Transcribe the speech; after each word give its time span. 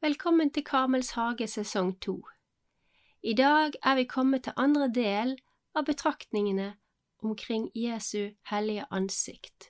Velkommen 0.00 0.48
til 0.48 0.64
Karmels 0.64 1.10
hage 1.12 1.44
sesong 1.44 1.90
to. 2.00 2.14
I 3.20 3.34
dag 3.36 3.74
er 3.84 3.98
vi 3.98 4.06
kommet 4.08 4.46
til 4.46 4.54
andre 4.56 4.86
del 4.88 5.34
av 5.76 5.84
betraktningene 5.84 6.70
omkring 7.20 7.66
Jesu 7.76 8.30
hellige 8.48 8.86
ansikt. 8.90 9.66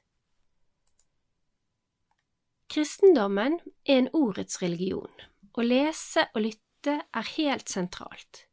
Kristendommen 2.71 3.57
er 3.83 3.97
en 4.05 4.09
ordets 4.15 4.61
religion. 4.63 5.11
Å 5.59 5.67
lese 5.67 6.29
og 6.31 6.47
lytte 6.47 6.95
er 7.03 7.33
helt 7.33 7.67
sentralt. 7.75 8.45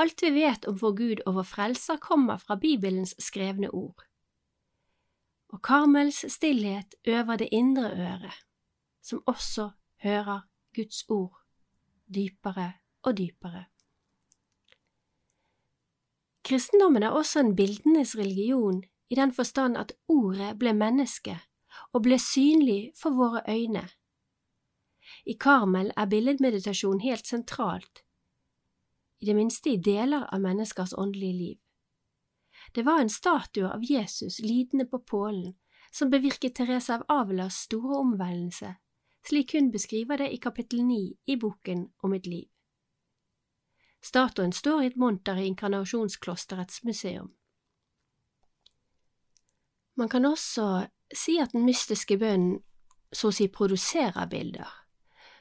Alt 0.00 0.24
vi 0.24 0.32
vet 0.38 0.64
om 0.64 0.80
vår 0.80 0.96
Gud 1.02 1.22
og 1.26 1.36
vår 1.36 1.48
Frelser, 1.50 2.00
kommer 2.00 2.40
fra 2.40 2.56
Bibelens 2.56 3.12
skrevne 3.20 3.68
ord. 3.76 4.08
Og 5.52 5.60
Karmels 5.60 6.24
stillhet 6.32 6.96
øver 7.04 7.44
det 7.44 7.52
indre 7.52 7.92
øret, 7.92 8.42
som 9.04 9.20
også 9.28 9.68
hører 10.00 10.48
Guds 10.74 11.04
ord 11.08 11.44
dypere 12.14 12.72
og 13.02 13.16
dypere. 13.18 13.64
Kristendommen 16.44 17.02
er 17.02 17.16
også 17.16 17.40
en 17.40 17.56
bildenes 17.56 18.16
religion 18.18 18.82
i 19.08 19.14
den 19.14 19.32
forstand 19.32 19.78
at 19.80 19.92
ordet 20.08 20.58
ble 20.58 20.74
menneske 20.76 21.38
og 21.92 22.02
ble 22.04 22.18
synlig 22.20 22.92
for 23.00 23.16
våre 23.16 23.40
øyne. 23.48 23.88
I 25.26 25.32
Karmel 25.40 25.92
er 25.96 26.06
billedmeditasjon 26.06 27.00
helt 27.00 27.26
sentralt, 27.26 28.04
i 29.20 29.26
det 29.26 29.36
minste 29.36 29.70
i 29.72 29.80
deler 29.80 30.26
av 30.32 30.40
menneskers 30.40 30.92
åndelige 30.98 31.32
liv. 31.32 31.58
Det 32.74 32.84
var 32.84 33.00
en 33.00 33.08
statue 33.08 33.68
av 33.68 33.84
Jesus 33.84 34.38
lidende 34.40 34.86
på 34.90 34.98
pålen 34.98 35.54
som 35.92 36.10
bevirket 36.10 36.56
Therese 36.56 36.90
av 36.90 37.04
Avelas 37.08 37.62
store 37.68 38.00
omvendelse 38.00 38.74
slik 39.26 39.54
hun 39.54 39.70
beskriver 39.72 40.16
det 40.16 40.30
i 40.32 40.36
kapittel 40.36 40.84
ni 40.84 41.16
i 41.26 41.36
boken 41.36 41.88
Om 42.02 42.10
mitt 42.10 42.26
liv. 42.26 42.48
Statuen 44.04 44.52
står 44.52 44.82
i 44.82 44.86
et 44.86 44.96
monter 44.96 45.38
i 45.40 45.46
Inkarnasjonsklosterets 45.46 46.84
museum. 46.84 47.32
Man 49.96 50.08
kan 50.08 50.24
også 50.24 50.86
si 51.14 51.38
at 51.40 51.52
den 51.52 51.64
mystiske 51.64 52.18
bønnen 52.18 52.60
så 53.12 53.30
å 53.30 53.32
si 53.32 53.46
produserer 53.48 54.26
bilder, 54.26 54.68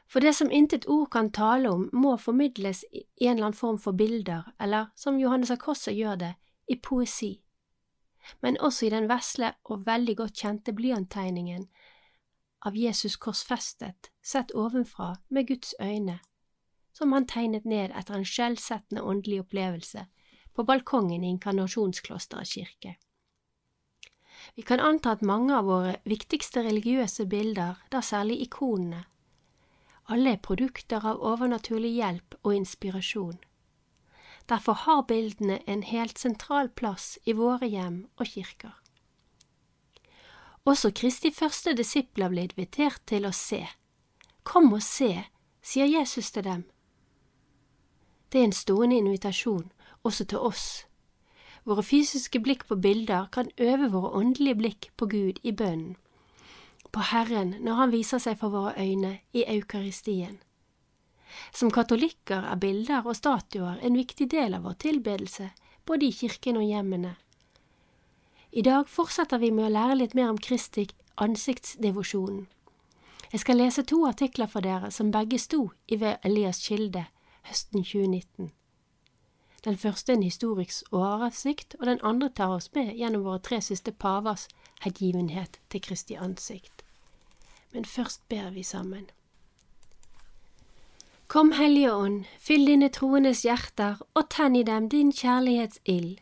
for 0.07 0.21
det 0.21 0.35
som 0.37 0.51
intet 0.51 0.85
ord 0.87 1.09
kan 1.11 1.31
tale 1.33 1.71
om, 1.71 1.87
må 1.93 2.17
formidles 2.21 2.83
i 2.91 3.01
en 3.25 3.35
eller 3.35 3.47
annen 3.47 3.57
form 3.57 3.79
for 3.81 3.97
bilder, 3.97 4.45
eller 4.61 4.91
som 4.95 5.17
Johannes 5.19 5.51
Akossa 5.51 5.91
gjør 5.91 6.19
det, 6.21 6.33
i 6.69 6.77
poesi, 6.77 7.33
men 8.41 8.59
også 8.61 8.85
i 8.85 8.91
den 8.93 9.09
vesle 9.09 9.55
og 9.65 9.87
veldig 9.87 10.15
godt 10.21 10.37
kjente 10.45 10.75
blyanttegningen 10.77 11.65
av 12.65 12.77
Jesus 12.77 13.15
korsfestet, 13.15 14.11
sett 14.23 14.51
ovenfra 14.51 15.15
med 15.27 15.47
Guds 15.47 15.75
øyne, 15.81 16.19
som 16.93 17.11
han 17.11 17.27
tegnet 17.27 17.65
ned 17.65 17.91
etter 17.91 18.15
en 18.15 18.25
skjellsettende 18.25 19.03
åndelig 19.03 19.41
opplevelse 19.43 20.05
på 20.53 20.63
balkongen 20.63 21.23
i 21.23 21.31
Inkarnasjonsklosterets 21.33 22.53
kirke. 22.55 22.95
Vi 24.55 24.61
kan 24.61 24.79
anta 24.79 25.11
at 25.11 25.21
mange 25.21 25.55
av 25.55 25.65
våre 25.65 25.95
viktigste 26.05 26.63
religiøse 26.63 27.25
bilder, 27.25 27.79
da 27.91 28.01
særlig 28.01 28.41
ikonene, 28.41 29.05
alle 30.11 30.33
er 30.35 30.43
produkter 30.43 31.05
av 31.07 31.21
overnaturlig 31.23 31.93
hjelp 31.95 32.35
og 32.43 32.55
inspirasjon. 32.57 33.37
Derfor 34.51 34.75
har 34.83 35.05
bildene 35.07 35.61
en 35.67 35.83
helt 35.87 36.19
sentral 36.19 36.67
plass 36.69 37.17
i 37.23 37.35
våre 37.37 37.69
hjem 37.71 38.01
og 38.19 38.27
kirker. 38.27 38.73
Også 40.65 40.93
Kristi 40.95 41.31
første 41.31 41.73
disipler 41.75 42.31
ble 42.31 42.45
invitert 42.47 43.01
til 43.09 43.27
å 43.27 43.33
se. 43.35 43.65
Kom 44.47 44.71
og 44.71 44.83
se, 44.83 45.25
sier 45.59 45.89
Jesus 45.91 46.31
til 46.31 46.45
dem. 46.47 46.63
Det 48.31 48.39
er 48.39 48.47
en 48.47 48.55
stående 48.55 48.97
invitasjon 48.97 49.67
også 50.07 50.25
til 50.31 50.39
oss. 50.39 50.85
Våre 51.67 51.83
fysiske 51.83 52.39
blikk 52.43 52.63
på 52.67 52.75
bilder 52.79 53.27
kan 53.31 53.51
øve 53.57 53.89
våre 53.91 54.13
åndelige 54.19 54.59
blikk 54.59 54.87
på 54.97 55.07
Gud 55.11 55.39
i 55.43 55.51
bønnen, 55.51 55.95
på 56.91 56.99
Herren 57.11 57.55
når 57.59 57.73
Han 57.73 57.91
viser 57.91 58.19
seg 58.21 58.37
for 58.39 58.53
våre 58.53 58.73
øyne 58.77 59.19
i 59.33 59.43
eukaristien. 59.47 60.39
Som 61.51 61.71
katolikker 61.71 62.45
er 62.45 62.59
bilder 62.61 63.07
og 63.07 63.15
statuer 63.15 63.79
en 63.81 63.97
viktig 63.97 64.29
del 64.31 64.53
av 64.53 64.67
vår 64.67 64.75
tilbedelse, 64.83 65.49
både 65.85 66.05
i 66.05 66.11
kirken 66.11 66.57
og 66.57 66.67
hjemmene. 66.67 67.15
I 68.55 68.61
dag 68.61 68.89
fortsetter 68.89 69.39
vi 69.41 69.47
med 69.49 69.65
å 69.65 69.73
lære 69.73 69.95
litt 69.97 70.11
mer 70.13 70.27
om 70.29 70.37
Kristi 70.37 70.83
ansiktsdevosjonen. 71.17 72.43
Jeg 73.31 73.41
skal 73.41 73.57
lese 73.57 73.81
to 73.89 74.03
artikler 74.05 74.45
for 74.45 74.61
dere 74.61 74.91
som 74.93 75.09
begge 75.09 75.39
sto 75.41 75.71
i 75.89 75.97
Ved 75.97 76.21
Elias 76.21 76.59
kilde 76.61 77.07
høsten 77.49 77.81
2019. 77.81 78.51
Den 79.65 79.77
første 79.81 80.11
er 80.11 80.19
en 80.19 80.25
historisk 80.27 80.93
oversikt, 80.93 81.73
og 81.79 81.87
den 81.89 82.03
andre 82.03 82.29
tar 82.29 82.53
oss 82.53 82.69
med 82.75 82.91
gjennom 82.93 83.23
våre 83.25 83.41
tre 83.41 83.57
siste 83.57 83.89
pavers 83.91 84.45
hengivenhet 84.85 85.57
til 85.73 85.81
Kristi 85.81 86.13
ansikt. 86.13 86.83
Men 87.73 87.89
først 87.89 88.21
ber 88.29 88.51
vi 88.53 88.61
sammen. 88.61 89.07
Kom, 91.27 91.55
Hellige 91.57 91.95
Ånd, 91.95 92.29
fyll 92.37 92.67
dine 92.69 92.91
troendes 92.93 93.41
hjerter 93.47 93.97
og 94.13 94.29
tenn 94.29 94.55
i 94.55 94.63
dem 94.67 94.91
din 94.93 95.09
kjærlighetsild 95.09 96.21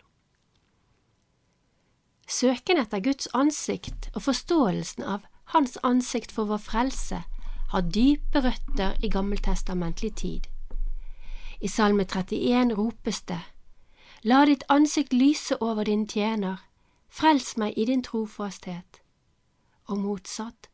Søken 2.31 2.79
etter 2.79 3.01
Guds 3.03 3.27
ansikt 3.35 4.07
og 4.15 4.23
forståelsen 4.29 5.03
av 5.03 5.27
Hans 5.51 5.75
ansikt 5.83 6.31
for 6.31 6.47
vår 6.47 6.61
frelse 6.63 7.17
har 7.73 7.87
dype 7.91 8.39
røtter 8.45 8.95
i 9.03 9.09
gammeltestamentlig 9.11 10.13
tid. 10.21 10.47
I 11.59 11.67
Salme 11.67 12.05
31 12.07 12.71
ropes 12.77 13.21
det, 13.27 13.41
La 14.23 14.45
ditt 14.45 14.63
ansikt 14.69 15.13
lyse 15.13 15.57
over 15.59 15.83
din 15.89 16.05
tjener, 16.07 16.61
frels 17.09 17.55
meg 17.57 17.73
i 17.75 17.87
din 17.89 18.03
trofasthet. 18.05 19.01
Og 19.89 19.97
motsatt, 19.97 20.69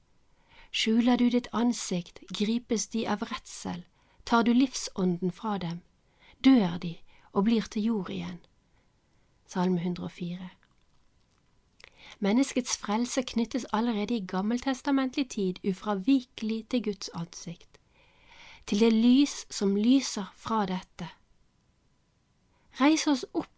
skjuler 0.71 1.17
du 1.17 1.29
ditt 1.31 1.47
ansikt, 1.55 2.19
gripes 2.27 2.89
de 2.93 3.07
av 3.07 3.23
redsel, 3.31 3.85
tar 4.25 4.43
du 4.43 4.53
livsånden 4.53 5.31
fra 5.31 5.57
dem, 5.63 5.81
dør 6.43 6.77
de 6.83 6.97
og 7.31 7.47
blir 7.47 7.65
til 7.71 7.87
jord 7.87 8.11
igjen. 8.11 8.39
Salme 9.47 9.79
104. 9.81 10.51
Menneskets 12.19 12.77
frelse 12.77 13.21
knyttes 13.21 13.65
allerede 13.73 14.15
i 14.15 14.25
gammeltestamentlig 14.25 15.29
tid 15.29 15.53
ufravikelig 15.69 16.65
til 16.69 16.83
Guds 16.83 17.09
ansikt, 17.13 17.77
til 18.67 18.79
det 18.79 18.93
lys 18.93 19.45
som 19.53 19.75
lyser 19.75 20.33
fra 20.35 20.65
dette. 20.65 21.09
Reis 22.81 23.07
oss 23.07 23.25
opp, 23.33 23.53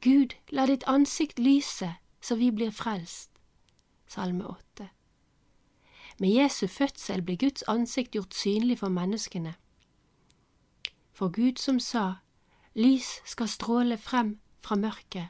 Gud, 0.00 0.32
la 0.48 0.64
ditt 0.66 0.84
ansikt 0.88 1.38
lyse, 1.38 1.94
så 2.20 2.34
vi 2.34 2.50
blir 2.50 2.70
frelst. 2.70 3.30
Salme 4.08 4.46
8. 4.48 4.88
Med 6.18 6.28
Jesu 6.28 6.66
fødsel 6.66 7.22
ble 7.22 7.36
Guds 7.36 7.62
ansikt 7.68 8.16
gjort 8.16 8.34
synlig 8.34 8.78
for 8.78 8.88
menneskene. 8.88 9.54
For 11.12 11.28
Gud 11.28 11.60
som 11.60 11.80
sa, 11.80 12.14
lys 12.74 13.20
skal 13.24 13.48
stråle 13.48 13.98
frem 13.98 14.38
fra 14.60 14.76
mørket, 14.76 15.28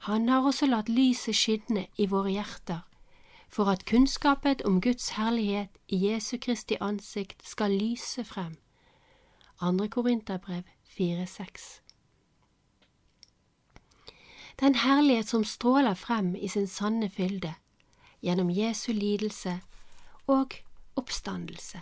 han 0.00 0.28
har 0.28 0.46
også 0.48 0.66
latt 0.66 0.88
lyset 0.88 1.36
skinne 1.36 1.84
i 2.00 2.06
våre 2.08 2.30
hjerter, 2.32 2.86
for 3.52 3.68
at 3.68 3.84
kunnskapet 3.84 4.62
om 4.64 4.80
Guds 4.80 5.10
herlighet 5.18 5.76
i 5.88 5.98
Jesu 6.06 6.38
Kristi 6.40 6.78
ansikt 6.80 7.44
skal 7.44 7.74
lyse 7.76 8.24
frem. 8.24 8.56
2. 9.60 9.88
Korinterbrev 9.92 10.62
4,6 10.96 11.80
Den 14.60 14.74
herlighet 14.74 15.28
som 15.28 15.44
stråler 15.44 15.94
frem 15.94 16.34
i 16.34 16.48
sin 16.48 16.66
sanne 16.66 17.10
fylde, 17.10 17.54
gjennom 18.24 18.50
Jesu 18.50 18.92
lidelse 18.92 19.60
og 20.26 20.56
oppstandelse. 20.96 21.80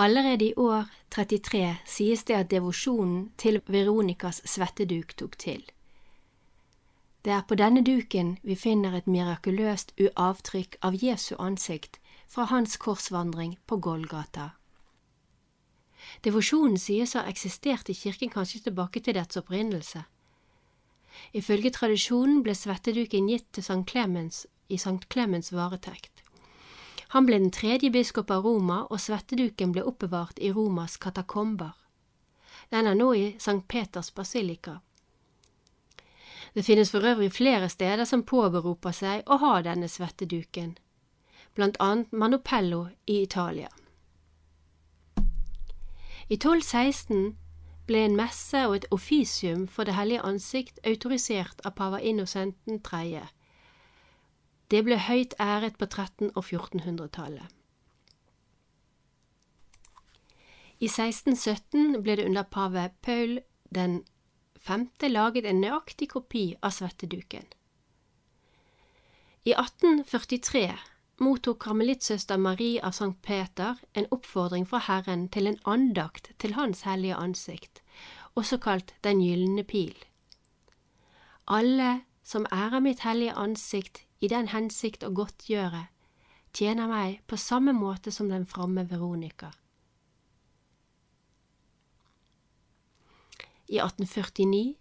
Allerede 0.00 0.44
i 0.44 0.54
år 0.56 0.84
33 1.10 1.76
sies 1.86 2.24
det 2.24 2.34
at 2.34 2.50
devosjonen 2.50 3.32
til 3.38 3.58
Veronikas 3.66 4.42
svetteduk 4.46 5.16
tok 5.18 5.38
til. 5.38 5.64
Det 7.24 7.32
er 7.34 7.42
på 7.48 7.56
denne 7.58 7.82
duken 7.82 8.36
vi 8.42 8.54
finner 8.54 8.94
et 8.94 9.10
mirakuløst 9.10 9.90
uavtrykk 9.98 10.76
av 10.86 10.94
Jesu 11.02 11.34
ansikt 11.38 11.98
fra 12.28 12.46
hans 12.46 12.76
korsvandring 12.76 13.56
på 13.66 13.80
Golgata. 13.82 14.52
Devosjonen 16.22 16.78
sies 16.78 17.16
å 17.16 17.24
ha 17.24 17.32
eksistert 17.32 17.90
i 17.90 17.98
kirken 17.98 18.30
kanskje 18.30 18.62
tilbake 18.68 19.02
til 19.02 19.18
dets 19.18 19.40
opprinnelse. 19.40 20.04
Ifølge 21.34 21.74
tradisjonen 21.74 22.44
ble 22.46 22.54
svetteduken 22.54 23.26
gitt 23.34 23.50
til 23.52 23.66
Sankt 23.66 23.90
Clemens 23.90 24.44
i 24.68 24.78
Sankt 24.78 25.08
Clemens 25.10 25.50
varetekt. 25.52 26.17
Han 27.08 27.26
ble 27.26 27.38
den 27.38 27.50
tredje 27.50 27.90
biskop 27.90 28.30
av 28.30 28.44
Roma, 28.44 28.82
og 28.90 29.00
svetteduken 29.00 29.72
ble 29.72 29.84
oppbevart 29.88 30.38
i 30.38 30.50
Romas 30.52 30.98
katakomber. 31.00 31.72
Den 32.70 32.86
er 32.86 32.94
nå 32.98 33.14
i 33.16 33.24
Sankt 33.40 33.68
Peters 33.68 34.10
basilika. 34.14 34.80
Det 36.54 36.62
finnes 36.62 36.90
for 36.90 37.04
øvrig 37.04 37.32
flere 37.32 37.68
steder 37.68 38.04
som 38.04 38.22
påberoper 38.22 38.92
seg 38.92 39.24
å 39.26 39.38
ha 39.40 39.54
denne 39.64 39.88
svetteduken, 39.88 40.76
blant 41.54 41.76
annet 41.80 42.12
Manopello 42.12 42.88
i 43.06 43.22
Italia. 43.22 43.68
I 46.28 46.36
1216 46.36 47.36
ble 47.88 48.04
en 48.04 48.16
messe 48.16 48.66
og 48.68 48.74
et 48.76 48.86
offisium 48.92 49.64
for 49.68 49.84
Det 49.84 49.94
hellige 49.96 50.24
ansikt 50.24 50.80
autorisert 50.84 51.64
av 51.64 51.72
pava 51.80 52.00
Innocenten 52.00 52.82
3. 52.84 53.22
Det 54.70 54.82
ble 54.84 54.98
høyt 55.00 55.34
æret 55.40 55.78
på 55.80 55.86
1300- 55.88 56.34
og 56.34 56.44
1400-tallet. 56.44 57.54
I 60.78 60.86
1617 60.86 62.02
ble 62.02 62.18
det 62.20 62.26
under 62.28 62.46
pave 62.46 62.90
Paul 63.02 63.40
den 63.74 64.02
femte 64.58 65.08
laget 65.08 65.46
en 65.48 65.62
nøyaktig 65.62 66.10
kopi 66.12 66.52
av 66.62 66.76
svetteduken. 66.76 67.48
I 69.48 69.56
1843 69.56 70.68
mottok 71.24 71.58
karmelittsøster 71.64 72.38
Marie 72.38 72.82
av 72.84 72.94
Sankt 72.94 73.22
Peter 73.26 73.80
en 73.98 74.06
oppfordring 74.14 74.66
fra 74.70 74.82
Herren 74.86 75.26
til 75.34 75.50
en 75.50 75.58
andakt 75.66 76.30
til 76.38 76.54
Hans 76.54 76.84
hellige 76.86 77.16
ansikt, 77.16 77.82
også 78.38 78.60
kalt 78.62 78.94
Den 79.02 79.22
gylne 79.24 79.64
pil. 79.64 79.96
Alle 81.48 82.02
som 82.22 82.46
ærer 82.52 82.84
mitt 82.84 83.02
hellige 83.02 83.34
ansikt 83.34 84.04
i 84.20 84.28
den 84.28 84.50
hensikt 84.52 85.04
å 85.06 85.12
godtgjøre, 85.14 85.86
tjener 86.54 86.90
meg 86.90 87.20
på 87.30 87.38
samme 87.38 87.74
måte 87.76 88.12
som 88.14 88.30
den 88.32 88.46
framme 88.48 88.84
Veronica. 88.88 89.52
I 93.68 93.78
1849, 93.84 94.74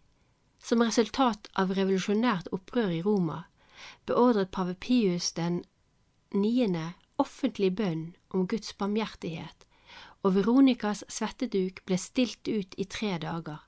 som 0.64 0.82
resultat 0.82 1.50
av 1.60 1.74
revolusjonært 1.76 2.48
opprør 2.56 2.94
i 2.96 3.02
Roma, 3.04 3.44
beordret 4.08 4.52
pave 4.56 4.74
Pius 4.80 5.34
den 5.36 5.62
niende 6.34 6.94
offentlig 7.22 7.74
bønn 7.76 8.14
om 8.34 8.48
Guds 8.48 8.74
barmhjertighet, 8.80 9.66
og 10.24 10.36
Veronicas 10.40 11.04
svetteduk 11.12 11.84
ble 11.86 12.00
stilt 12.02 12.48
ut 12.48 12.74
i 12.78 12.88
tre 12.90 13.18
dager. 13.22 13.67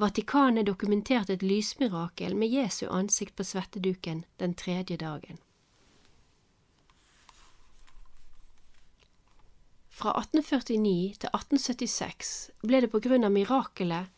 Vatikanet 0.00 0.64
dokumenterte 0.64 1.34
et 1.36 1.42
lysmirakel 1.44 2.32
med 2.34 2.48
Jesu 2.48 2.86
ansikt 2.88 3.34
på 3.36 3.44
svetteduken 3.44 4.22
den 4.40 4.54
tredje 4.56 4.96
dagen. 4.96 5.36
Fra 10.00 10.14
1849 10.16 11.18
til 11.20 11.28
1876 11.36 12.30
ble 12.64 12.80
det 12.80 12.88
på 12.94 13.02
grunn 13.04 13.28
av 13.28 13.34
mirakelet, 13.34 14.08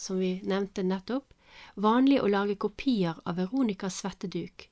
som 0.00 0.22
vi 0.22 0.38
nevnte 0.40 0.86
nettopp, 0.86 1.28
vanlig 1.74 2.22
å 2.22 2.30
lage 2.32 2.56
kopier 2.56 3.20
av 3.28 3.36
Veronicas 3.36 4.00
svetteduk, 4.00 4.70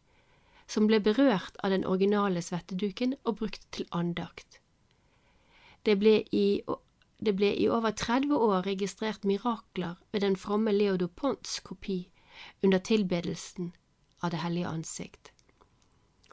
som 0.67 0.89
ble 0.89 1.03
berørt 1.05 1.61
av 1.61 1.77
den 1.77 1.85
originale 1.85 2.41
svetteduken 2.41 3.19
og 3.25 3.43
brukt 3.43 3.69
til 3.77 3.85
andakt. 3.93 4.63
Det 5.85 5.99
ble 6.01 6.23
i, 6.33 6.63
det 7.27 7.37
ble 7.37 7.51
i 7.57 7.69
over 7.69 7.91
30 7.91 8.37
år 8.37 8.67
registrert 8.67 9.25
mirakler 9.25 9.97
ved 10.13 10.21
den 10.21 10.37
fromme 10.37 10.73
Leo 10.73 10.97
Duponts 10.97 11.61
kopi 11.61 12.11
under 12.63 12.79
tilbedelsen 12.79 13.73
av 14.23 14.31
Det 14.31 14.41
hellige 14.41 14.69
ansikt. 14.69 15.33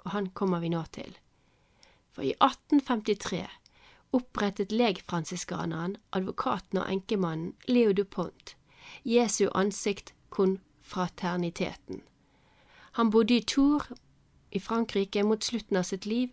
Og 0.06 0.12
han 0.12 0.30
kommer 0.30 0.60
vi 0.60 0.70
nå 0.70 0.84
til. 0.92 1.18
For 2.12 2.22
i 2.22 2.34
1853 2.40 3.48
opprettet 4.12 4.72
legfransiskaneren, 4.72 5.98
advokaten 6.12 6.82
og 6.82 6.90
enkemannen 6.92 7.54
Leo 7.68 7.94
Dupont 7.94 8.56
Jesu 9.06 9.50
ansikt 9.56 10.14
konfraterniteten. 10.30 12.02
Han 12.92 13.10
bodde 13.10 13.38
i 13.38 13.44
Tour 13.44 13.88
i 14.52 14.60
Frankrike 14.60 15.24
mot 15.24 15.44
slutten 15.44 15.78
av 15.78 15.88
sitt 15.88 16.06
liv, 16.06 16.30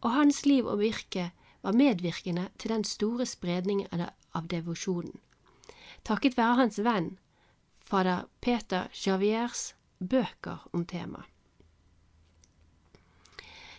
og 0.00 0.12
hans 0.12 0.44
liv 0.46 0.66
og 0.66 0.82
virke 0.82 1.30
var 1.62 1.72
medvirkende 1.72 2.48
til 2.58 2.70
den 2.70 2.84
store 2.84 3.26
spredningen 3.26 4.06
av 4.34 4.48
devosjonen. 4.50 5.18
Takket 6.04 6.36
være 6.36 6.58
hans 6.58 6.80
venn, 6.82 7.18
fader 7.80 8.26
Peter 8.40 8.88
Javiers 9.06 9.74
bøker 9.98 10.66
om 10.72 10.86
temaet. 10.86 11.28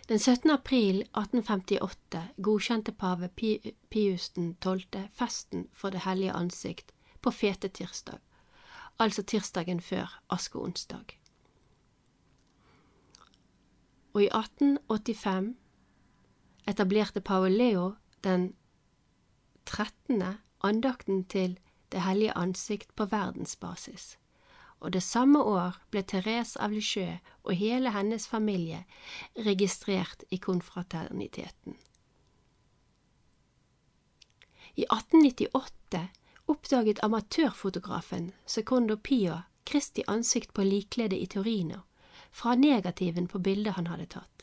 Den 0.08 0.18
17. 0.18 0.50
april 0.50 1.00
1858 1.16 2.22
godkjente 2.36 2.92
pave 2.92 3.28
Pius 3.90 4.30
12. 4.36 5.08
festen 5.16 5.68
for 5.72 5.90
Det 5.90 6.04
hellige 6.04 6.32
ansikt 6.32 6.92
på 7.20 7.30
fete 7.30 7.68
tirsdag, 7.68 8.20
altså 8.98 9.22
tirsdagen 9.22 9.80
før 9.80 10.20
askeonsdag 10.28 11.16
og 14.14 14.22
i 14.22 14.30
1885 14.30 15.54
etablerte 16.66 17.20
pave 17.20 17.48
Leo 17.48 17.94
den 18.24 18.54
13. 19.66 20.22
andakten 20.60 21.24
til 21.24 21.58
Det 21.92 22.02
hellige 22.02 22.32
ansikt 22.36 22.94
på 22.96 23.04
verdensbasis, 23.04 24.18
og 24.80 24.92
det 24.92 25.02
samme 25.02 25.42
år 25.42 25.76
ble 25.90 26.02
Therese 26.02 26.58
av 26.60 26.72
Lisieux 26.72 27.20
og 27.44 27.54
hele 27.54 27.92
hennes 27.94 28.26
familie 28.26 28.84
registrert 29.36 30.24
i 30.30 30.36
konfraterniteten. 30.36 31.76
I 34.76 34.82
1898 34.90 36.08
oppdaget 36.46 36.98
amatørfotografen 37.02 38.32
Secondo 38.46 38.96
Pio 38.96 39.38
Kristi 39.64 40.02
ansikt 40.06 40.52
på 40.52 40.62
likkledet 40.62 41.18
i 41.18 41.26
Torino 41.26 41.80
fra 42.30 42.54
negativen 42.54 43.28
på 43.28 43.38
bildet 43.38 43.78
han 43.78 43.86
hadde 43.86 44.06
tatt. 44.06 44.33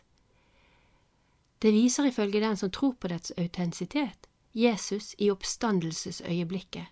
Det 1.62 1.72
viser 1.74 2.10
ifølge 2.10 2.42
den 2.42 2.58
som 2.58 2.72
tror 2.72 2.94
på 3.00 3.08
dets 3.08 3.31
autentisitet, 3.38 4.28
Jesus 4.54 5.15
i 5.18 5.30
oppstandelsesøyeblikket. 5.32 6.86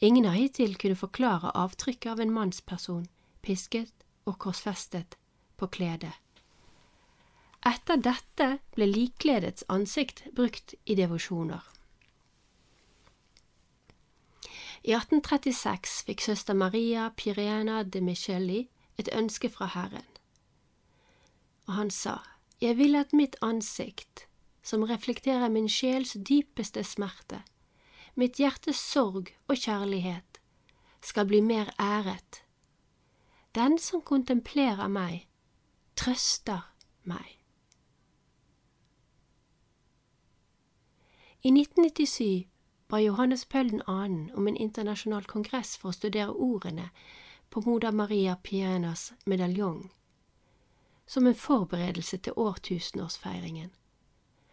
Ingen 0.00 0.24
har 0.24 0.36
hittil 0.36 0.76
kunnet 0.76 0.98
forklare 0.98 1.52
avtrykket 1.54 2.10
av 2.12 2.20
en 2.20 2.32
mannsperson 2.32 3.06
pisket 3.46 3.92
og 4.26 4.38
korsfestet 4.42 5.16
på 5.56 5.68
kledet. 5.70 6.14
Etter 7.66 7.98
dette 8.02 8.48
ble 8.74 8.86
likkledets 8.90 9.66
ansikt 9.72 10.24
brukt 10.34 10.74
i 10.84 10.96
devosjoner. 10.98 11.62
I 14.86 14.94
1836 14.94 16.02
fikk 16.06 16.22
søster 16.22 16.54
Maria 16.54 17.08
Pirena 17.18 17.82
de 17.82 18.02
Michelli 18.02 18.66
et 18.98 19.10
ønske 19.12 19.50
fra 19.50 19.66
Herren. 19.72 20.06
Og 21.66 21.74
han 21.74 21.90
sa, 21.90 22.20
Jeg 22.60 22.76
vil 22.76 22.96
at 22.96 23.12
mitt 23.12 23.36
ansikt, 23.42 24.26
som 24.62 24.82
reflekterer 24.82 25.48
min 25.52 25.68
sjels 25.68 26.16
dypeste 26.28 26.84
smerte, 26.84 27.42
mitt 28.14 28.40
hjertes 28.40 28.80
sorg 28.80 29.34
og 29.48 29.56
kjærlighet, 29.60 30.40
skal 31.04 31.26
bli 31.28 31.40
mer 31.40 31.68
æret. 31.78 32.42
Den 33.54 33.78
som 33.78 34.00
kontemplerer 34.02 34.88
meg, 34.88 35.26
trøster 35.96 36.64
meg. 37.04 37.36
I 41.44 41.52
1997 41.52 42.48
ba 42.88 42.98
Johannes 42.98 43.44
Paul 43.44 43.70
2. 43.70 43.82
om 44.34 44.48
en 44.48 44.56
internasjonal 44.56 45.28
kongress 45.28 45.76
for 45.76 45.92
å 45.92 45.96
studere 45.96 46.32
ordene 46.32 46.88
på 47.50 47.62
Moder 47.66 47.92
Maria 47.92 48.34
Pienas 48.42 49.12
medaljong, 49.26 49.90
som 51.06 51.26
en 51.26 51.34
forberedelse 51.34 52.16
til 52.16 52.32
årtusenårsfeiringen, 52.36 53.70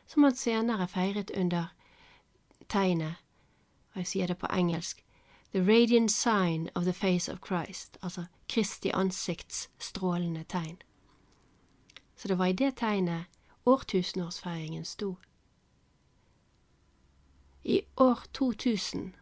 som 0.08 0.24
han 0.24 0.36
senere 0.36 0.88
feiret 0.88 1.32
under 1.38 1.66
tegnet, 2.70 3.16
og 3.94 3.98
jeg 3.98 4.08
sier 4.08 4.28
det 4.28 4.38
på 4.38 4.48
engelsk, 4.54 5.06
The 5.54 5.62
Radiant 5.62 6.12
Sign 6.12 6.70
of 6.76 6.84
the 6.84 6.94
Face 6.94 7.32
of 7.32 7.40
Christ, 7.46 7.98
altså 8.02 8.26
Kristi 8.50 8.90
ansikts 8.90 9.70
strålende 9.80 10.44
tegn. 10.44 10.82
Så 12.16 12.28
det 12.28 12.38
var 12.38 12.46
i 12.46 12.54
det 12.54 12.76
tegnet 12.76 13.26
årtusenårsfeiringen 13.66 14.86
sto. 14.86 15.16
I 17.64 17.82
år 17.98 18.24
2000 18.34 19.16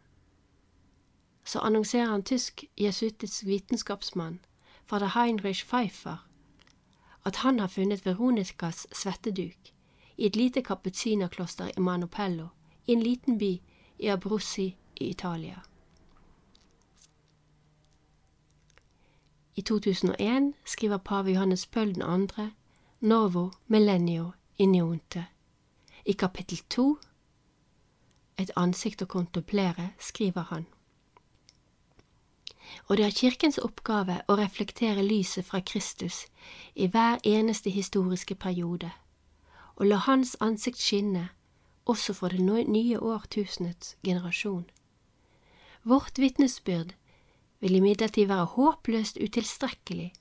så 1.44 1.60
annonserer 1.60 2.16
en 2.16 2.24
tysk 2.24 2.64
jesuitisk 2.78 3.46
vitenskapsmann, 3.46 4.40
fader 4.86 5.08
Heinrich 5.08 5.68
Pfeiffer, 5.68 6.31
at 7.26 7.36
han 7.36 7.60
har 7.60 7.68
funnet 7.68 8.06
Veronicas 8.06 8.88
svetteduk 8.92 9.74
i 10.18 10.26
et 10.26 10.36
lite 10.36 10.62
kaputsinerkloster 10.62 11.72
i 11.78 11.80
Manopello, 11.80 12.48
i 12.88 12.92
en 12.92 13.04
liten 13.04 13.38
by 13.38 13.62
i 14.00 14.08
Abruzzi 14.08 14.78
i 14.96 15.10
Italia. 15.10 15.62
I 19.56 19.62
2001 19.62 20.54
skriver 20.66 20.98
pave 20.98 21.32
Johannes 21.32 21.66
Paul 21.66 21.94
2. 21.96 22.50
Novo 23.00 23.52
Millennio 23.68 24.32
Inionte. 24.58 25.26
I 26.06 26.12
kapittel 26.12 26.58
to, 26.70 26.98
Et 28.38 28.52
ansikt 28.56 29.02
å 29.02 29.06
kontemplere, 29.06 29.92
skriver 30.00 30.42
han. 30.50 30.66
Og 32.88 32.98
det 32.98 33.06
er 33.06 33.16
kirkens 33.16 33.60
oppgave 33.62 34.22
å 34.28 34.38
reflektere 34.40 35.04
lyset 35.04 35.46
fra 35.48 35.62
Kristus 35.62 36.26
i 36.76 36.88
hver 36.88 37.20
eneste 37.24 37.70
historiske 37.70 38.36
periode, 38.36 38.92
og 39.76 39.86
la 39.88 40.00
Hans 40.06 40.36
ansikt 40.40 40.80
skinne 40.80 41.30
også 41.86 42.14
for 42.14 42.30
det 42.30 42.42
nye 42.44 43.00
årtusenets 43.00 43.96
generasjon. 44.04 44.66
Vårt 45.84 46.20
vitnesbyrd 46.20 46.94
vil 47.60 47.76
imidlertid 47.76 48.28
være 48.30 48.52
håpløst 48.56 49.18
utilstrekkelig 49.18 50.12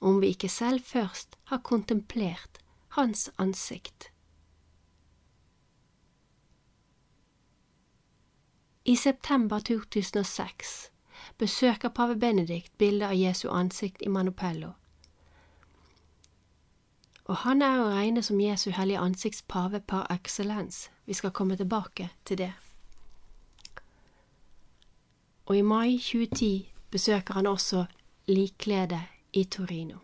om 0.00 0.20
vi 0.20 0.34
ikke 0.34 0.48
selv 0.48 0.84
først 0.84 1.38
har 1.50 1.62
kontemplert 1.64 2.58
Hans 2.96 3.30
ansikt. 3.38 4.10
I 8.84 8.96
september 8.96 9.58
2006 9.60 10.90
besøker 11.38 11.88
pave 11.88 12.16
Benedikt 12.16 12.72
bildet 12.78 13.08
av 13.08 13.14
Jesu 13.14 13.48
ansikt 13.48 14.02
i 14.02 14.08
Manopello. 14.08 14.72
Og 17.28 17.36
han 17.44 17.62
er 17.62 17.82
å 17.82 17.90
regne 17.92 18.22
som 18.22 18.40
Jesu 18.40 18.70
hellige 18.70 19.00
ansikts 19.00 19.42
pave 19.42 19.80
par 19.80 20.06
excellence. 20.10 20.90
Vi 21.06 21.12
skal 21.12 21.30
komme 21.30 21.56
tilbake 21.56 22.08
til 22.24 22.38
det 22.38 22.52
og 25.48 25.56
i 25.56 25.62
mai 25.62 25.96
2010 25.96 26.68
besøker 26.92 27.34
han 27.34 27.46
også 27.46 27.86
likkledet 28.28 29.00
i 29.32 29.44
Torino. 29.44 29.98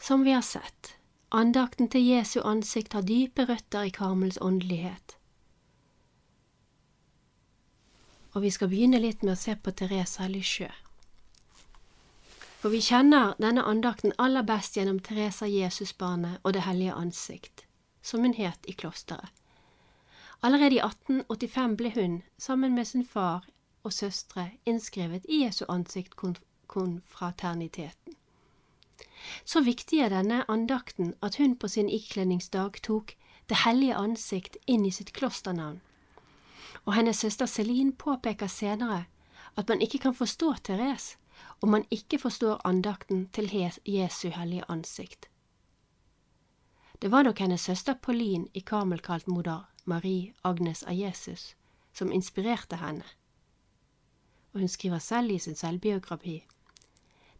Som 0.00 0.24
vi 0.24 0.32
har 0.32 0.44
sett, 0.46 0.96
andakten 1.30 1.90
til 1.92 2.06
Jesu 2.06 2.40
ansikt 2.40 2.92
har 2.92 3.04
dype 3.04 3.44
røtter 3.44 3.82
i 3.82 3.92
Karmels 3.92 4.38
åndelighet. 4.40 5.15
Og 8.36 8.44
vi 8.44 8.52
skal 8.52 8.68
begynne 8.68 9.00
litt 9.00 9.24
med 9.24 9.32
å 9.32 9.40
se 9.40 9.56
på 9.56 9.72
Teresa 9.72 10.28
Lysjø. 10.28 10.68
For 12.60 12.68
vi 12.68 12.84
kjenner 12.84 13.32
denne 13.40 13.64
andakten 13.64 14.12
aller 14.20 14.44
best 14.44 14.76
gjennom 14.76 15.00
Teresa 15.00 15.48
Jesusbarnet 15.48 16.36
og 16.42 16.52
Det 16.52 16.66
hellige 16.66 16.92
ansikt, 16.92 17.64
som 18.02 18.20
hun 18.20 18.34
het 18.36 18.60
i 18.68 18.76
klosteret. 18.76 19.32
Allerede 20.44 20.76
i 20.76 20.84
1885 20.84 21.76
ble 21.80 21.90
hun, 21.96 22.22
sammen 22.36 22.74
med 22.74 22.84
sin 22.84 23.06
far 23.08 23.48
og 23.82 23.92
søstre, 23.92 24.50
innskrevet 24.66 25.24
i 25.28 25.44
Jesu 25.44 25.64
ansikt-konfraterniteten. 25.72 28.12
Så 29.44 29.60
viktig 29.64 30.00
er 30.04 30.08
denne 30.12 30.44
andakten 30.48 31.14
at 31.22 31.36
hun 31.40 31.56
på 31.56 31.68
sin 31.68 31.88
ikledningsdag 31.88 32.82
tok 32.82 33.16
Det 33.48 33.56
hellige 33.62 33.96
ansikt 33.96 34.56
inn 34.66 34.84
i 34.84 34.90
sitt 34.90 35.12
klosternavn. 35.14 35.80
Og 36.86 36.94
hennes 36.94 37.16
søster 37.16 37.46
Celine 37.46 37.92
påpeker 37.92 38.46
senere 38.46 39.04
at 39.56 39.68
man 39.68 39.80
ikke 39.80 39.98
kan 39.98 40.14
forstå 40.14 40.54
Therese 40.64 41.16
om 41.60 41.68
man 41.68 41.84
ikke 41.90 42.18
forstår 42.18 42.60
andakten 42.64 43.28
til 43.32 43.50
Jesu 43.84 44.28
hellige 44.28 44.64
ansikt. 44.68 45.28
Det 47.02 47.10
var 47.10 47.22
nok 47.22 47.38
hennes 47.38 47.60
søster 47.60 47.94
Pauline 47.94 48.48
i 48.54 48.60
Karmelkalt 48.60 49.28
moder 49.28 49.70
Marie 49.84 50.32
Agnes 50.44 50.82
av 50.82 50.94
Jesus, 50.94 51.56
som 51.92 52.12
inspirerte 52.12 52.76
henne. 52.76 53.04
Og 54.52 54.60
hun 54.60 54.68
skriver 54.68 54.98
selv 54.98 55.30
i 55.30 55.38
sin 55.38 55.54
selvbiografi. 55.54 56.46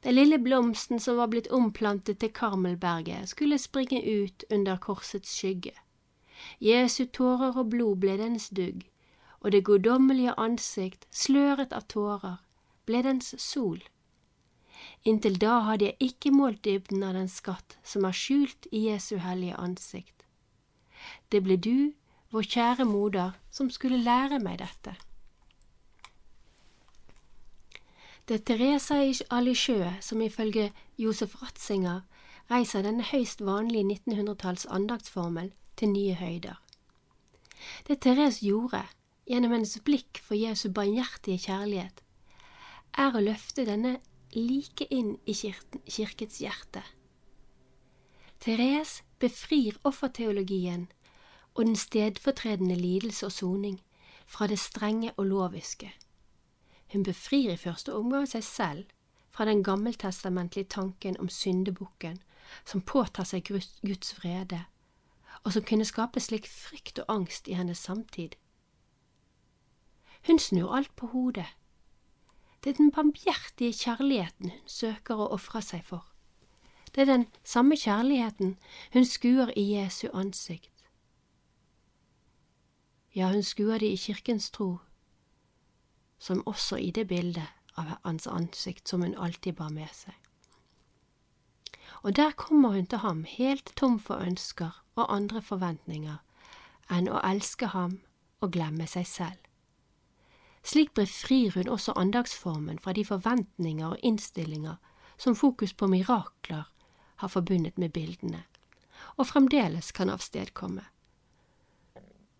Den 0.04 0.14
lille 0.14 0.38
blomsten 0.38 1.00
som 1.00 1.16
var 1.16 1.26
blitt 1.26 1.48
omplantet 1.50 2.18
til 2.18 2.32
Karmelberget, 2.32 3.28
skulle 3.28 3.58
springe 3.58 4.24
ut 4.24 4.44
under 4.50 4.76
korsets 4.76 5.32
skygge. 5.38 5.72
Jesu 6.60 7.04
tårer 7.04 7.56
og 7.56 7.70
blod 7.70 7.96
ble 7.96 8.18
dens 8.20 8.48
dugg, 8.48 8.84
og 9.40 9.52
det 9.52 9.64
guddommelige 9.64 10.34
ansikt, 10.40 11.06
sløret 11.10 11.72
av 11.72 11.86
tårer, 11.92 12.40
ble 12.86 13.02
dens 13.02 13.34
sol. 13.42 13.82
Inntil 15.04 15.38
da 15.40 15.60
hadde 15.66 15.90
jeg 15.90 16.10
ikke 16.10 16.32
målt 16.34 16.64
dybden 16.64 17.04
av 17.06 17.14
den 17.16 17.28
skatt 17.30 17.78
som 17.86 18.04
er 18.04 18.16
skjult 18.16 18.68
i 18.72 18.86
Jesu 18.88 19.16
hellige 19.22 19.56
ansikt. 19.56 20.24
Det 21.30 21.42
ble 21.44 21.56
du 21.56 21.92
vår 22.34 22.42
kjære 22.42 22.84
moder, 22.84 23.36
som 23.50 23.70
skulle 23.70 24.02
lære 24.02 24.40
meg 24.42 24.58
dette. 24.60 24.96
Det 28.26 28.40
er 28.40 28.44
Teresa 28.50 28.98
Alisjø 29.30 29.92
som 30.02 30.20
ifølge 30.20 30.72
Josef 30.98 31.36
Ratzinger 31.42 32.02
reiser 32.50 32.82
denne 32.82 33.06
høyst 33.06 33.42
vanlige 33.46 33.86
1900-talls 33.86 34.66
andaktsformel 34.66 35.52
til 35.78 35.92
nye 35.92 36.14
høyder. 36.18 36.58
Det 37.86 38.00
Therese 38.02 38.42
gjorde, 38.42 38.82
gjennom 39.26 39.52
hennes 39.52 39.78
blikk 39.84 40.20
for 40.22 40.38
Jesu 40.38 40.68
barmhjertige 40.70 41.46
kjærlighet, 41.48 42.02
er 42.96 43.16
å 43.16 43.22
løfte 43.22 43.66
denne 43.66 43.98
like 44.36 44.86
inn 44.90 45.16
i 45.26 45.34
kirkens 45.34 46.38
hjerte. 46.40 46.82
Therese 48.40 49.02
befrir 49.18 49.78
offerteologien 49.84 50.86
og 51.54 51.64
den 51.64 51.76
stedfortredende 51.76 52.76
lidelse 52.76 53.26
og 53.26 53.32
soning 53.32 53.80
fra 54.26 54.46
det 54.46 54.58
strenge 54.58 55.12
og 55.16 55.26
loviske. 55.26 55.92
Hun 56.92 57.02
befrir 57.02 57.52
i 57.52 57.56
første 57.60 57.94
omgang 57.94 58.28
seg 58.28 58.44
selv 58.44 58.84
fra 59.30 59.44
den 59.44 59.62
gammeltestamentlige 59.64 60.68
tanken 60.70 61.16
om 61.20 61.28
syndebukken 61.28 62.20
som 62.64 62.80
påtar 62.80 63.26
seg 63.26 63.48
Guds 63.82 64.14
vrede, 64.18 64.62
og 65.44 65.52
som 65.52 65.64
kunne 65.66 65.84
skape 65.84 66.20
slik 66.20 66.46
frykt 66.48 67.00
og 67.02 67.10
angst 67.12 67.48
i 67.48 67.56
hennes 67.58 67.78
samtid. 67.78 68.36
Hun 70.26 70.38
snur 70.38 70.74
alt 70.74 70.96
på 70.96 71.06
hodet. 71.06 71.46
Det 72.64 72.70
er 72.70 72.76
den 72.76 72.90
barmhjertige 72.90 73.72
kjærligheten 73.72 74.50
hun 74.50 74.66
søker 74.66 75.14
å 75.14 75.30
ofre 75.36 75.62
seg 75.62 75.84
for. 75.84 76.06
Det 76.94 77.04
er 77.04 77.12
den 77.12 77.26
samme 77.44 77.76
kjærligheten 77.76 78.56
hun 78.92 79.04
skuer 79.04 79.52
i 79.56 79.68
Jesu 79.76 80.08
ansikt 80.12 80.76
ja, 83.16 83.32
hun 83.32 83.42
skuer 83.42 83.78
det 83.78 83.88
i 83.92 83.96
kirkens 83.96 84.50
tro, 84.50 84.78
som 86.18 86.42
også 86.46 86.76
i 86.76 86.90
det 86.90 87.06
bildet 87.08 87.48
av 87.76 87.96
hans 88.04 88.26
ansikt 88.26 88.88
som 88.88 89.02
hun 89.02 89.16
alltid 89.16 89.56
bar 89.56 89.72
med 89.72 89.88
seg. 89.92 90.14
Og 92.02 92.16
der 92.16 92.36
kommer 92.36 92.76
hun 92.76 92.86
til 92.86 93.00
ham 93.00 93.24
helt 93.24 93.72
tom 93.76 93.98
for 94.00 94.20
ønsker 94.20 94.82
og 94.96 95.08
andre 95.12 95.40
forventninger 95.42 96.20
enn 96.92 97.08
å 97.08 97.22
elske 97.24 97.72
ham 97.72 97.98
og 98.40 98.52
glemme 98.52 98.86
seg 98.86 99.08
selv. 99.08 99.45
Slik 100.66 100.94
befrir 100.94 101.54
hun 101.54 101.68
også 101.68 101.92
andagsformen 101.94 102.78
fra 102.82 102.92
de 102.92 103.04
forventninger 103.04 103.86
og 103.86 104.02
innstillinger 104.02 104.76
som 105.16 105.36
fokus 105.38 105.72
på 105.72 105.86
mirakler 105.86 106.66
har 107.16 107.28
forbundet 107.28 107.78
med 107.78 107.92
bildene, 107.94 108.42
og 109.16 109.26
fremdeles 109.26 109.92
kan 109.92 110.10
avstedkomme. 110.10 110.82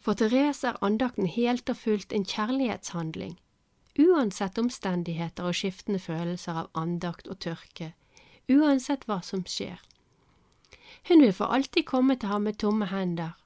For 0.02 0.18
Therese 0.18 0.68
er 0.68 0.83
andakten 0.83 1.26
helt 1.26 1.71
og 1.71 1.76
fullt 1.76 2.12
en 2.12 2.26
kjærlighetshandling, 2.26 3.38
uansett 3.99 4.59
omstendigheter 4.59 5.47
og 5.47 5.54
skiftende 5.54 6.02
følelser 6.02 6.61
av 6.64 6.68
andakt 6.75 7.30
og 7.30 7.40
tørke, 7.47 7.92
uansett 8.50 9.06
hva 9.06 9.23
som 9.23 9.47
skjer. 9.47 9.80
Hun 11.09 11.23
vil 11.23 11.33
for 11.33 11.54
alltid 11.54 11.87
komme 11.87 12.18
til 12.18 12.28
ham 12.28 12.47
med 12.50 12.59
tomme 12.59 12.90
hender, 12.90 13.38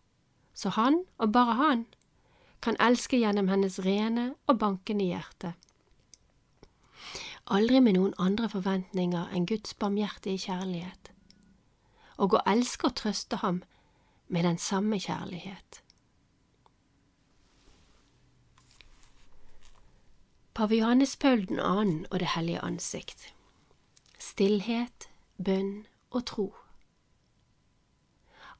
så 0.55 0.73
han, 0.77 1.05
og 1.19 1.33
bare 1.33 1.57
han, 1.61 1.87
kan 2.61 2.77
elske 2.81 3.19
gjennom 3.19 3.49
hennes 3.49 3.79
rene 3.85 4.35
og 4.47 4.59
bankende 4.59 5.05
hjerte. 5.05 5.55
Aldri 7.51 7.81
med 7.81 7.97
noen 7.97 8.15
andre 8.19 8.49
forventninger 8.53 9.33
enn 9.35 9.47
Guds 9.49 9.75
barmhjertige 9.75 10.45
kjærlighet, 10.47 11.11
og 12.21 12.37
å 12.37 12.43
elske 12.47 12.91
og 12.91 12.99
trøste 13.01 13.41
ham 13.43 13.63
med 14.29 14.47
den 14.47 14.59
samme 14.59 15.01
kjærlighet. 15.01 15.81
Pave 20.55 20.77
Johannes 20.77 21.17
Paul 21.17 21.47
2. 21.47 21.57
og 22.11 22.19
Det 22.21 22.29
hellige 22.37 22.61
ansikt 22.61 23.33
Stillhet, 24.19 25.09
bønn 25.39 25.87
og 26.11 26.27
tro 26.27 26.60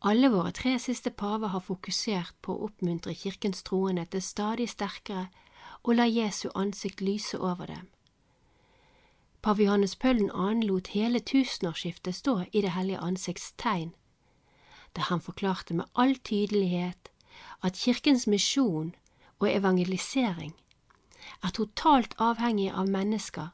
Alle 0.03 0.31
våre 0.33 0.49
tre 0.53 0.79
siste 0.79 1.11
paver 1.11 1.51
har 1.53 1.61
fokusert 1.61 2.33
på 2.41 2.55
å 2.55 2.69
oppmuntre 2.71 3.13
kirkens 3.13 3.61
troende 3.63 4.07
til 4.09 4.23
stadig 4.25 4.71
sterkere 4.73 5.27
og 5.83 5.99
la 5.99 6.07
Jesu 6.09 6.49
ansikt 6.55 7.03
lyse 7.05 7.37
over 7.37 7.67
dem. 7.69 7.91
Pave 9.43 9.67
Johannes 9.67 9.97
Pøllen 9.97 10.31
2. 10.33 10.69
lot 10.69 10.89
hele 10.97 11.21
tusenårsskiftet 11.21 12.17
stå 12.17 12.45
i 12.53 12.63
Det 12.63 12.73
hellige 12.73 13.01
ansikts 13.01 13.53
tegn, 13.53 13.93
der 14.97 15.03
han 15.03 15.21
forklarte 15.21 15.75
med 15.75 15.85
all 15.95 16.17
tydelighet 16.17 17.13
at 17.63 17.77
Kirkens 17.77 18.27
misjon 18.27 18.95
og 19.39 19.53
evangelisering 19.53 20.55
er 21.45 21.53
totalt 21.53 22.15
avhengig 22.19 22.73
av 22.73 22.89
mennesker 22.89 23.53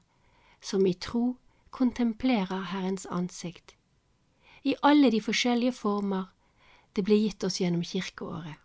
som 0.61 0.87
i 0.87 0.95
tro 0.95 1.37
kontemplerer 1.71 2.71
Herrens 2.71 3.07
ansikt, 3.11 3.75
i 4.63 4.75
alle 4.83 5.11
de 5.11 5.21
forskjellige 5.21 5.73
former 5.73 6.36
det 6.97 7.05
ble 7.05 7.19
gitt 7.21 7.45
oss 7.45 7.61
gjennom 7.61 7.85
kirkeåret. 7.85 8.57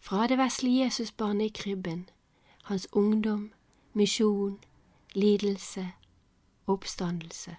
Fra 0.00 0.26
det 0.26 0.38
vesle 0.38 0.70
Jesusbarnet 0.70 1.50
i 1.50 1.54
krybben, 1.62 2.08
hans 2.70 2.86
ungdom, 2.92 3.52
misjon, 3.92 4.58
lidelse 5.14 5.90
oppstandelse. 6.66 7.56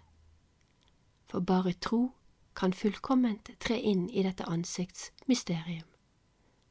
For 1.27 1.39
bare 1.39 1.73
tro 1.73 2.11
kan 2.55 2.73
fullkomment 2.73 3.49
tre 3.59 3.79
inn 3.79 4.09
i 4.09 4.23
dette 4.23 4.47
ansiktsmysterium, 4.47 5.87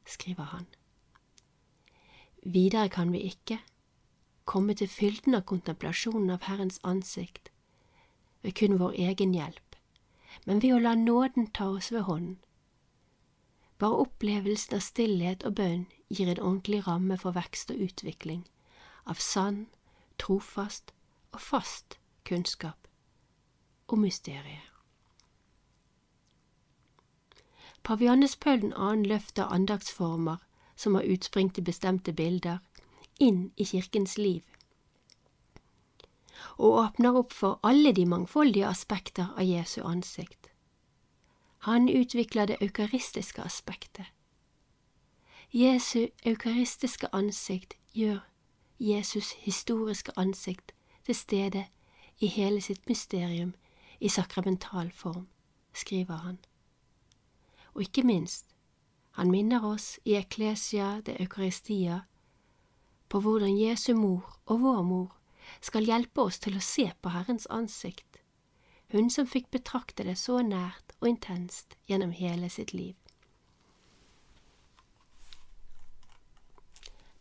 skriver 0.05 0.43
han. 0.43 0.65
Videre 2.43 2.89
kan 2.89 3.11
vi 3.11 3.19
ikke 3.19 3.59
komme 4.45 4.73
til 4.73 4.87
fylden 4.87 5.35
av 5.35 5.45
kontemplasjonen 5.45 6.29
av 6.29 6.45
Herrens 6.47 6.79
ansikt 6.83 7.51
ved 8.41 8.53
kun 8.55 8.77
vår 8.79 8.93
egen 9.09 9.33
hjelp, 9.33 9.75
men 10.45 10.61
ved 10.61 10.75
å 10.75 10.83
la 10.83 10.95
nåden 10.95 11.49
ta 11.51 11.69
oss 11.69 11.91
ved 11.91 12.05
hånden. 12.07 12.37
Bare 13.77 14.01
opplevelsen 14.03 14.77
av 14.77 14.81
stillhet 14.81 15.43
og 15.45 15.57
bønn 15.59 15.85
gir 16.09 16.31
en 16.31 16.41
ordentlig 16.41 16.81
ramme 16.87 17.17
for 17.21 17.35
vekst 17.37 17.71
og 17.73 17.83
utvikling, 17.89 18.47
av 19.05 19.21
sann, 19.21 19.67
trofast 20.17 20.93
og 21.33 21.41
fast 21.41 21.99
kunnskap 22.25 22.87
om 23.87 24.01
mysteriet. 24.01 24.65
Pavianes 27.83 28.35
Paul 28.35 28.65
2. 28.73 28.93
løfter 29.07 29.47
andaktsformer 29.53 30.41
som 30.75 30.95
har 30.95 31.07
utspring 31.07 31.53
til 31.53 31.63
bestemte 31.63 32.13
bilder, 32.13 32.57
inn 33.19 33.51
i 33.55 33.65
kirkens 33.65 34.17
liv, 34.17 34.43
og 36.57 36.81
åpner 36.81 37.15
opp 37.21 37.33
for 37.33 37.59
alle 37.63 37.93
de 37.93 38.05
mangfoldige 38.05 38.67
aspekter 38.67 39.31
av 39.37 39.45
Jesu 39.45 39.81
ansikt. 39.85 40.46
Han 41.57 41.89
utvikler 41.89 42.45
det 42.45 42.57
eukaristiske 42.61 43.41
aspektet. 43.41 44.05
Jesu 45.53 46.07
eukaristiske 46.25 47.07
ansikt 47.15 47.73
gjør 47.93 48.19
Jesus 48.79 49.31
historiske 49.31 50.11
ansikt 50.17 50.71
til 51.05 51.15
stede 51.15 51.65
i 52.19 52.27
hele 52.27 52.61
sitt 52.61 52.89
mysterium 52.89 53.53
i 53.99 54.09
sakramental 54.09 54.91
form, 54.91 55.27
skriver 55.73 56.15
han. 56.15 56.37
Og 57.73 57.81
ikke 57.81 58.03
minst, 58.03 58.45
han 59.11 59.31
minner 59.31 59.65
oss 59.65 59.99
i 60.05 60.13
Eklesia 60.15 61.01
de 61.01 61.15
Eukaristia 61.21 62.01
på 63.09 63.19
hvordan 63.19 63.57
Jesu 63.57 63.93
mor 63.95 64.39
og 64.45 64.61
vår 64.61 64.81
mor 64.83 65.15
skal 65.61 65.87
hjelpe 65.87 66.21
oss 66.21 66.39
til 66.39 66.57
å 66.57 66.63
se 66.63 66.91
på 67.01 67.09
Herrens 67.09 67.47
ansikt, 67.49 68.06
hun 68.91 69.09
som 69.09 69.27
fikk 69.27 69.51
betrakte 69.51 70.03
det 70.03 70.15
så 70.17 70.41
nært 70.41 70.95
og 70.99 71.09
intenst 71.09 71.75
gjennom 71.87 72.11
hele 72.11 72.49
sitt 72.49 72.73
liv. 72.73 72.95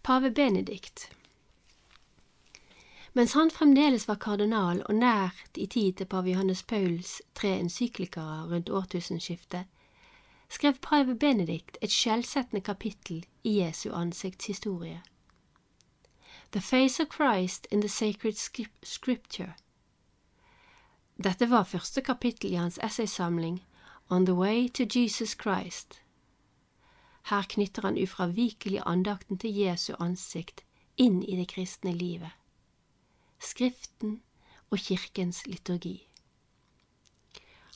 Pave 0.03 0.31
Benedikt 0.31 1.11
Mens 3.13 3.33
han 3.33 3.51
fremdeles 3.51 4.09
var 4.09 4.21
kardinal 4.21 4.83
og 4.85 4.95
nært 4.95 5.59
i 5.59 5.67
tid 5.67 5.93
til 5.99 6.07
pave 6.07 6.31
Johannes 6.31 6.63
Pauls 6.63 7.23
tre 7.35 7.57
encyklikere 7.59 8.45
rundt 8.51 8.71
årtusenskiftet, 8.71 9.65
skrev 10.49 10.79
pave 10.83 11.17
Benedikt 11.19 11.79
et 11.83 11.91
skjellsettende 11.91 12.61
kapittel 12.61 13.25
i 13.43 13.59
Jesu 13.61 13.91
ansikts 13.93 14.47
historie. 14.47 15.03
The 16.53 16.61
Face 16.61 17.03
of 17.03 17.09
Christ 17.09 17.67
in 17.71 17.81
the 17.81 17.89
Sacred 17.89 18.37
Scripture. 18.83 19.55
Dette 21.17 21.49
var 21.51 21.65
første 21.65 22.03
kapittel 22.05 22.53
i 22.53 22.59
hans 22.61 22.79
essaysamling 22.85 23.63
On 24.11 24.27
the 24.27 24.35
Way 24.35 24.69
to 24.69 24.85
Jesus 24.85 25.37
Christ. 25.43 26.03
Her 27.31 27.43
knytter 27.49 27.83
han 27.83 27.97
ufravikelig 28.03 28.83
andakten 28.87 29.39
til 29.39 29.57
Jesu 29.57 29.95
ansikt 29.99 30.63
inn 30.97 31.23
i 31.23 31.37
det 31.37 31.49
kristne 31.49 31.93
livet, 31.93 32.31
Skriften 33.41 34.21
og 34.71 34.79
kirkens 34.79 35.47
liturgi. 35.47 36.07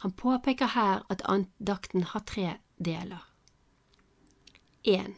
Han 0.01 0.13
påpeker 0.13 0.67
her 0.77 1.03
at 1.11 1.23
andakten 1.25 2.05
har 2.13 2.21
tre 2.21 2.55
deler. 2.79 3.25
1. 4.85 5.17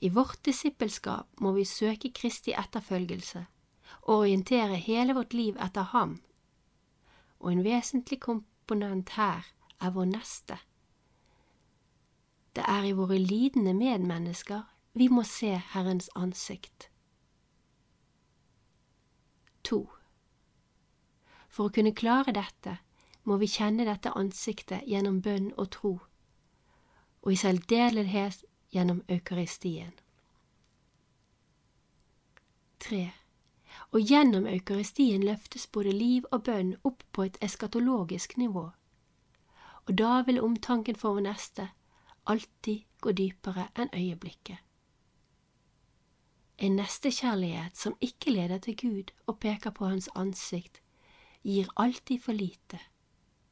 I 0.00 0.08
vårt 0.08 0.40
disippelskap 0.46 1.26
må 1.40 1.52
vi 1.52 1.64
søke 1.64 2.10
Kristi 2.14 2.54
etterfølgelse 2.54 3.44
og 4.02 4.16
orientere 4.16 4.74
hele 4.74 5.14
vårt 5.14 5.34
liv 5.34 5.58
etter 5.60 5.92
ham, 5.92 6.20
og 7.40 7.52
en 7.52 7.64
vesentlig 7.64 8.20
komponent 8.20 9.10
her 9.16 9.46
er 9.80 9.90
vår 9.90 10.04
neste. 10.04 10.58
Det 12.56 12.64
er 12.68 12.84
i 12.84 12.92
våre 12.92 13.18
lidende 13.18 13.74
medmennesker 13.74 14.62
vi 14.92 15.08
må 15.08 15.22
se 15.22 15.54
Herrens 15.72 16.10
ansikt. 16.14 16.90
To. 19.62 19.86
For 21.48 21.68
å 21.68 21.74
kunne 21.74 21.94
klare 21.94 22.34
dette 22.34 22.78
må 23.24 23.36
vi 23.38 23.48
kjenne 23.50 23.86
dette 23.86 24.12
ansiktet 24.18 24.86
gjennom 24.88 25.20
bønn 25.22 25.52
og 25.56 25.70
tro, 25.76 25.92
og 27.22 27.32
i 27.32 27.38
særdeleshet 27.38 28.44
gjennom 28.74 29.02
eukaristien. 29.08 29.92
3. 32.80 33.19
Og 33.92 34.00
gjennom 34.06 34.46
eukaristien 34.46 35.22
løftes 35.26 35.66
både 35.66 35.92
liv 35.92 36.26
og 36.30 36.44
bønn 36.46 36.76
opp 36.84 37.02
på 37.12 37.26
et 37.26 37.38
eskatologisk 37.42 38.36
nivå, 38.36 38.70
og 39.86 39.98
da 39.98 40.22
vil 40.26 40.42
omtanken 40.42 40.96
for 40.96 41.16
vår 41.16 41.26
neste 41.26 41.70
alltid 42.30 42.84
gå 43.00 43.12
dypere 43.12 43.66
enn 43.74 43.90
øyeblikket. 43.94 44.60
En 46.58 46.76
nestekjærlighet 46.76 47.76
som 47.76 47.96
ikke 48.00 48.30
leder 48.30 48.58
til 48.58 48.76
Gud 48.76 49.10
og 49.26 49.40
peker 49.40 49.70
på 49.74 49.88
Hans 49.88 50.08
ansikt, 50.14 50.82
gir 51.42 51.72
alltid 51.76 52.20
for 52.20 52.36
lite 52.36 52.78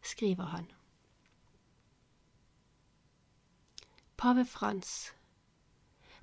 skriver 0.02 0.44
han. 0.44 0.66
Pave 4.16 4.44
Frans 4.44 5.12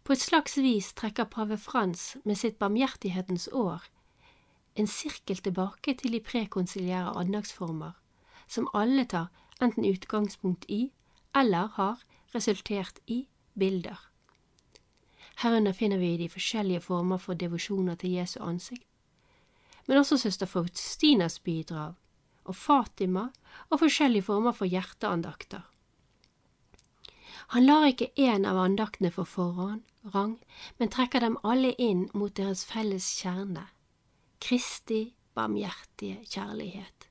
På 0.03 0.13
et 0.13 0.21
slags 0.21 0.57
vis 0.57 0.93
trekker 0.93 1.25
pave 1.25 1.57
Frans 1.57 2.17
med 2.25 2.35
sitt 2.35 2.59
barmhjertighetens 2.59 3.47
år 3.53 3.83
en 4.75 4.87
sirkel 4.87 5.37
tilbake 5.37 5.95
til 5.97 6.11
de 6.11 6.19
prekonsiliære 6.19 7.15
andagsformer, 7.19 7.91
som 8.47 8.67
alle 8.73 9.05
tar 9.05 9.31
enten 9.61 9.85
utgangspunkt 9.85 10.65
i 10.69 10.91
eller 11.35 11.67
har 11.75 12.03
resultert 12.35 12.99
i 13.07 13.27
bilder. 13.59 14.09
Herunder 15.37 15.71
finner 15.71 15.97
vi 15.97 16.17
de 16.17 16.29
forskjellige 16.29 16.81
former 16.81 17.17
for 17.17 17.33
devosjoner 17.33 17.95
til 17.95 18.11
Jesu 18.11 18.39
ansikt, 18.43 18.87
men 19.87 19.97
også 19.97 20.17
søster 20.17 20.45
Faustinas 20.45 21.39
bidrag 21.39 21.93
og 22.45 22.55
Fatima 22.55 23.27
og 23.69 23.79
forskjellige 23.79 24.21
former 24.21 24.51
for 24.51 24.65
hjerteandakter. 24.65 25.61
Han 27.47 27.65
lar 27.65 27.85
ikke 27.85 28.09
én 28.17 28.47
av 28.47 28.57
andaktene 28.57 29.11
få 29.11 29.23
forrang, 29.23 30.39
men 30.79 30.89
trekker 30.89 31.19
dem 31.19 31.37
alle 31.43 31.75
inn 31.77 32.07
mot 32.13 32.33
deres 32.37 32.65
felles 32.65 33.05
kjerne, 33.21 33.67
Kristi 34.45 35.15
barmhjertige 35.33 36.19
kjærlighet. 36.29 37.09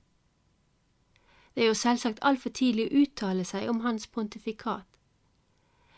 Det 1.55 1.63
er 1.63 1.67
jo 1.67 1.75
selvsagt 1.75 2.23
altfor 2.23 2.51
tidlig 2.55 2.87
å 2.87 3.01
uttale 3.03 3.45
seg 3.47 3.67
om 3.71 3.81
hans 3.83 4.07
pontifikat, 4.07 4.87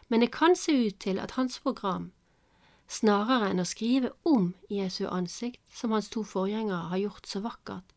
men 0.08 0.24
det 0.24 0.30
kan 0.32 0.56
se 0.56 0.72
ut 0.72 0.96
til 1.00 1.20
at 1.20 1.36
hans 1.36 1.60
program, 1.60 2.10
snarere 2.88 3.50
enn 3.50 3.60
å 3.60 3.68
skrive 3.68 4.14
om 4.24 4.54
Jesu 4.72 5.04
ansikt, 5.12 5.60
som 5.68 5.92
hans 5.92 6.08
to 6.08 6.24
forgjengere 6.24 6.88
har 6.92 7.04
gjort 7.04 7.28
så 7.28 7.44
vakkert, 7.44 7.92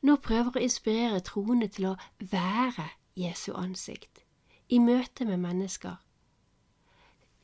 nå 0.00 0.16
prøver 0.16 0.56
å 0.56 0.64
inspirere 0.64 1.20
troende 1.20 1.68
til 1.68 1.92
å 1.92 1.96
være 2.18 2.90
Jesu 3.16 3.52
ansikt 3.52 4.24
i 4.72 4.80
møte 4.80 5.28
med 5.28 5.40
mennesker, 5.40 6.00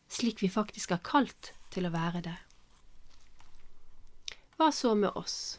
slik 0.08 0.40
vi 0.40 0.48
faktisk 0.48 0.96
er 0.96 1.04
kalt 1.04 1.52
til 1.70 1.84
å 1.84 1.92
være 1.92 2.24
det. 2.24 2.40
Hva 4.60 4.68
så 4.76 4.90
med 4.94 5.16
oss? 5.16 5.56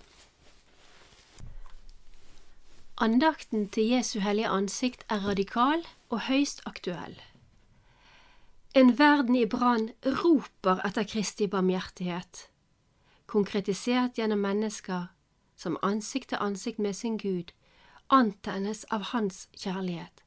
Andakten 3.01 3.63
til 3.73 3.87
Jesu 3.95 4.19
hellige 4.21 4.51
ansikt 4.53 5.07
er 5.09 5.23
radikal 5.25 5.81
og 6.13 6.19
høyst 6.27 6.61
aktuell. 6.69 7.15
En 8.77 8.93
verden 8.99 9.39
i 9.39 9.47
brann 9.49 9.89
roper 10.05 10.83
etter 10.85 11.09
Kristi 11.09 11.47
barmhjertighet, 11.49 12.43
konkretisert 13.25 14.21
gjennom 14.21 14.45
mennesker 14.45 15.09
som 15.57 15.81
ansikt 15.81 16.29
til 16.29 16.45
ansikt 16.45 16.77
med 16.77 16.93
sin 16.93 17.17
Gud, 17.17 17.49
antennes 18.13 18.85
av 18.93 19.09
Hans 19.15 19.47
kjærlighet, 19.57 20.21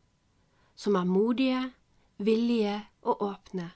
som 0.74 0.98
er 0.98 1.06
modige, 1.06 1.62
villige 2.18 2.80
og 3.06 3.22
åpne. 3.22 3.70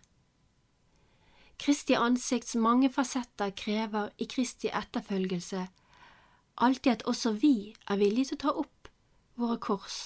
Kristi 1.58 1.96
ansikts 1.98 2.54
mange 2.54 2.90
fasetter 2.92 3.50
krever 3.50 4.12
i 4.18 4.28
Kristi 4.30 4.70
etterfølgelse 4.70 5.66
alltid 6.58 6.92
at 6.92 7.02
også 7.06 7.32
vi 7.32 7.74
er 7.86 7.98
villige 7.98 8.32
til 8.32 8.38
å 8.38 8.42
ta 8.42 8.52
opp 8.62 8.90
våre 9.38 9.58
kors 9.62 9.98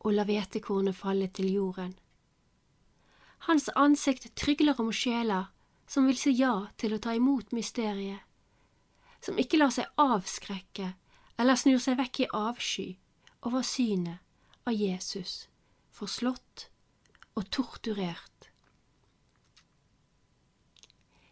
og 0.00 0.14
la 0.14 0.24
hvetekornet 0.28 0.96
falle 0.96 1.28
til 1.32 1.52
jorden. 1.52 1.94
Hans 3.48 3.68
ansikt 3.76 4.28
trygler 4.36 4.80
om 4.80 4.90
sjeler 4.92 5.48
som 5.90 6.06
vil 6.06 6.18
si 6.20 6.34
ja 6.36 6.70
til 6.78 6.94
å 6.94 7.00
ta 7.02 7.14
imot 7.16 7.54
mysteriet, 7.56 8.20
som 9.24 9.38
ikke 9.40 9.60
lar 9.60 9.72
seg 9.74 9.88
avskrekke 10.00 10.92
eller 11.40 11.56
snur 11.60 11.80
seg 11.82 11.98
vekk 12.00 12.24
i 12.24 12.30
avsky 12.36 12.88
over 13.48 13.64
synet 13.64 14.20
av 14.68 14.76
Jesus, 14.76 15.48
forslått 15.96 16.68
og 17.36 17.48
torturert. 17.52 18.29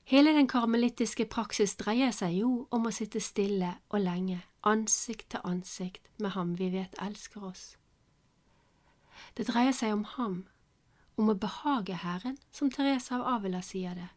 Hele 0.08 0.32
den 0.32 0.46
karmelittiske 0.48 1.26
praksis 1.28 1.74
dreier 1.76 2.14
seg 2.16 2.38
jo 2.38 2.52
om 2.72 2.86
å 2.88 2.92
sitte 2.96 3.20
stille 3.20 3.74
og 3.92 4.00
lenge, 4.00 4.38
ansikt 4.64 5.26
til 5.34 5.44
ansikt 5.44 6.08
med 6.16 6.32
ham 6.32 6.54
vi 6.56 6.70
vet 6.72 6.96
elsker 7.04 7.44
oss. 7.44 7.64
Det 9.36 9.44
dreier 9.50 9.76
seg 9.76 9.92
om 9.92 10.06
ham, 10.14 10.38
om 11.20 11.28
å 11.28 11.36
behage 11.36 12.00
Herren, 12.00 12.38
som 12.48 12.72
Teresa 12.72 13.18
av 13.18 13.26
Avila 13.34 13.60
sier 13.60 14.00
det, 14.00 14.08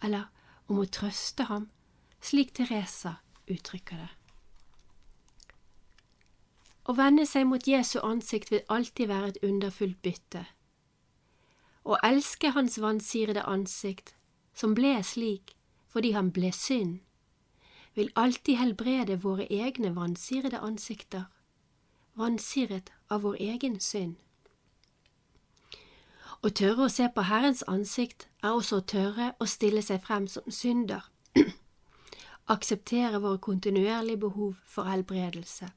eller 0.00 0.30
om 0.64 0.80
å 0.80 0.88
trøste 0.88 1.44
ham, 1.52 1.68
slik 2.24 2.56
Teresa 2.56 3.18
uttrykker 3.52 4.00
det. 4.00 4.10
Å 6.88 6.96
vende 6.96 7.28
seg 7.28 7.44
mot 7.52 7.68
Jesu 7.68 7.98
ansikt 8.00 8.48
vil 8.48 8.64
alltid 8.72 9.12
være 9.12 9.34
et 9.34 9.44
underfullt 9.44 10.00
bytte. 10.00 10.46
Å 11.84 12.00
elske 12.00 12.56
Hans 12.56 12.80
vansirede 12.80 13.44
ansikt, 13.44 14.15
som 14.56 14.74
ble 14.74 14.96
slik 15.04 15.54
fordi 15.92 16.12
han 16.16 16.32
ble 16.32 16.50
synd, 16.52 16.98
vil 17.96 18.12
alltid 18.16 18.58
helbrede 18.60 19.16
våre 19.22 19.46
egne 19.52 19.94
vansirede 19.96 20.58
ansikter, 20.60 21.24
vansiret 22.14 22.92
av 23.08 23.22
vår 23.24 23.38
egen 23.40 23.78
synd. 23.80 24.16
Å 26.44 26.52
tørre 26.52 26.86
å 26.86 26.92
se 26.92 27.08
på 27.08 27.24
Herrens 27.24 27.64
ansikt 27.66 28.28
er 28.44 28.52
også 28.52 28.82
å 28.82 28.84
tørre 28.92 29.30
å 29.40 29.48
stille 29.48 29.80
seg 29.82 30.04
frem 30.04 30.28
som 30.28 30.44
synder, 30.52 31.08
akseptere 32.54 33.22
våre 33.24 33.40
kontinuerlige 33.40 34.20
behov 34.26 34.60
for 34.64 34.88
helbredelse. 34.92 35.70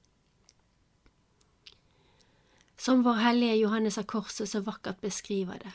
Som 2.79 3.03
vår 3.07 3.23
hellige 3.23 3.61
Johannes 3.61 3.97
av 3.99 4.07
Korset 4.07 4.51
så 4.51 4.61
vakkert 4.63 4.99
beskriver 5.03 5.63
det. 5.63 5.71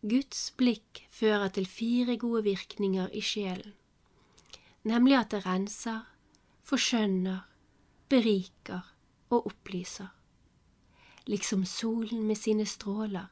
Guds 0.00 0.52
blikk 0.56 1.04
fører 1.12 1.48
til 1.52 1.66
fire 1.68 2.16
gode 2.16 2.44
virkninger 2.44 3.10
i 3.12 3.20
sjelen, 3.20 3.74
nemlig 4.82 5.18
at 5.18 5.34
det 5.34 5.44
renser, 5.44 6.06
forskjønner, 6.64 7.44
beriker 8.08 8.94
og 9.30 9.52
opplyser 9.52 10.08
liksom 11.30 11.64
solen 11.64 12.26
med 12.26 12.38
sine 12.38 12.66
stråler, 12.66 13.28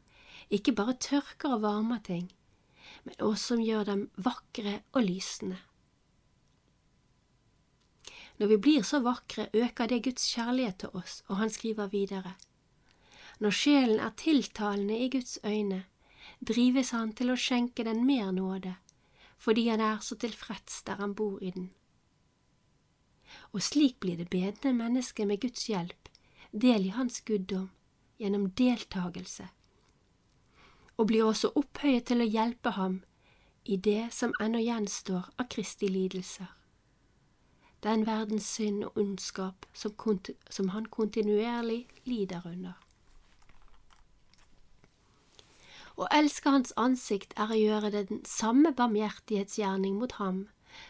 ikke 0.51 0.73
bare 0.73 0.97
tørker 1.03 1.57
og 1.57 1.65
varmer 1.65 1.99
ting, 2.05 2.29
men 3.05 3.19
også 3.25 3.59
gjør 3.63 3.89
dem 3.89 4.05
vakre 4.17 4.81
og 4.93 5.03
lysende. 5.03 5.59
Når 8.39 8.53
vi 8.53 8.57
blir 8.63 8.85
så 8.87 9.01
vakre, 9.03 9.49
øker 9.53 9.91
det 9.91 10.05
Guds 10.05 10.29
kjærlighet 10.31 10.79
til 10.79 10.95
oss, 10.95 11.23
og 11.27 11.41
han 11.41 11.51
skriver 11.51 11.91
videre. 11.91 12.37
Når 13.43 13.51
sjelen 13.51 14.01
er 14.01 14.15
tiltalende 14.17 14.99
i 14.99 15.11
Guds 15.11 15.39
øyne, 15.45 15.85
drives 16.41 16.93
han 16.95 17.13
til 17.13 17.33
å 17.33 17.39
skjenke 17.39 17.85
den 17.85 18.05
mer 18.07 18.31
nåde, 18.33 18.77
fordi 19.39 19.69
han 19.69 19.83
er 19.83 19.99
så 20.03 20.17
tilfreds 20.19 20.83
der 20.87 21.01
han 21.03 21.15
bor 21.15 21.43
i 21.43 21.51
den. 21.55 21.71
Og 23.53 23.63
slik 23.63 23.99
blir 24.01 24.17
det 24.17 24.31
bedende 24.31 24.73
mennesket 24.77 25.29
med 25.29 25.41
Guds 25.41 25.69
hjelp, 25.69 26.09
del 26.53 26.87
i 26.89 26.95
hans 26.95 27.21
guddom, 27.21 27.71
gjennom 28.19 28.49
deltakelse, 28.59 29.49
og 30.99 31.07
blir 31.07 31.29
også 31.29 31.53
opphøyet 31.55 32.09
til 32.11 32.25
å 32.25 32.27
hjelpe 32.27 32.73
ham 32.75 33.03
i 33.69 33.77
det 33.77 34.09
som 34.15 34.33
ennå 34.43 34.59
gjenstår 34.65 35.29
av 35.39 35.47
Kristi 35.53 35.91
lidelser. 35.93 36.49
Den 37.85 38.07
verdens 38.09 38.49
synd 38.57 38.83
og 38.89 38.99
ondskap 38.99 39.69
som, 39.73 39.95
som 40.51 40.73
han 40.75 40.89
kontinuerlig 40.91 41.85
lider 42.09 42.43
under. 42.47 42.75
Å 45.99 46.07
elske 46.15 46.51
hans 46.55 46.71
ansikt 46.79 47.35
er 47.37 47.51
å 47.51 47.59
gjøre 47.59 47.91
den 47.91 48.23
samme 48.27 48.71
barmhjertighetsgjerning 48.73 49.99
mot 49.99 50.15
ham 50.21 50.47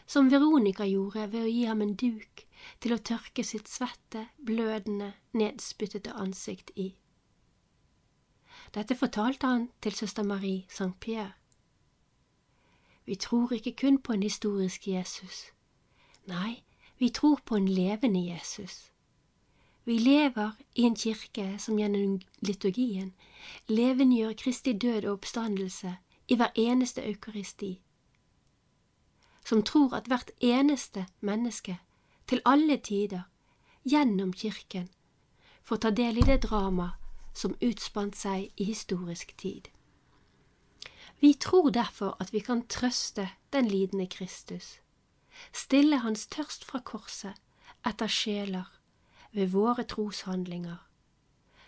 som 0.06 0.28
Veronica 0.28 0.84
gjorde 0.84 1.26
ved 1.32 1.46
å 1.46 1.50
gi 1.50 1.64
ham 1.64 1.82
en 1.82 1.94
duk 1.96 2.44
til 2.82 2.92
å 2.92 3.00
tørke 3.10 3.44
sitt 3.46 3.70
svette, 3.70 4.26
blødende, 4.36 5.12
nedspyttede 5.32 6.12
ansikt 6.12 6.72
i. 6.76 6.90
Dette 8.74 8.96
fortalte 8.98 9.48
han 9.48 9.68
til 9.80 9.94
søster 9.96 10.26
Marie 10.26 10.66
St. 10.68 10.92
Pierre. 11.00 11.32
Vi 13.08 13.16
tror 13.16 13.54
ikke 13.56 13.72
kun 13.72 14.02
på 14.04 14.12
en 14.12 14.22
historisk 14.22 14.86
Jesus. 14.86 15.46
Nei, 16.28 16.64
vi 16.98 17.08
tror 17.08 17.40
på 17.44 17.56
en 17.56 17.68
levende 17.68 18.20
Jesus. 18.20 18.90
Vi 19.88 19.98
lever 19.98 20.50
i 20.74 20.82
en 20.84 20.96
kirke 20.96 21.54
som 21.58 21.78
gjennom 21.80 22.18
liturgien 22.44 23.14
levendegjør 23.72 24.34
Kristi 24.36 24.74
død 24.76 25.06
og 25.06 25.14
oppstandelse 25.14 25.94
i 26.28 26.36
hver 26.36 26.52
eneste 26.60 27.00
eukaristi, 27.08 27.70
som 29.48 29.62
tror 29.64 29.96
at 29.96 30.10
hvert 30.12 30.30
eneste 30.44 31.06
menneske, 31.20 31.78
til 32.28 32.44
alle 32.44 32.76
tider, 32.76 33.22
gjennom 33.88 34.36
kirken, 34.36 34.90
får 35.64 35.80
ta 35.80 35.90
del 35.90 36.20
i 36.20 36.28
det 36.28 36.42
drama 36.44 36.90
som 37.32 37.56
utspant 37.64 38.16
seg 38.16 38.52
i 38.60 38.68
historisk 38.68 39.32
tid. 39.40 39.72
Vi 41.20 41.32
tror 41.32 41.70
derfor 41.70 42.16
at 42.20 42.32
vi 42.36 42.44
kan 42.44 42.66
trøste 42.68 43.30
den 43.56 43.72
lidende 43.72 44.06
Kristus, 44.06 44.82
stille 45.52 46.04
hans 46.04 46.26
tørst 46.26 46.68
fra 46.68 46.84
korset 46.84 47.40
etter 47.88 48.06
sjeler 48.06 48.77
ved 49.32 49.52
våre 49.52 49.84
troshandlinger, 49.84 50.78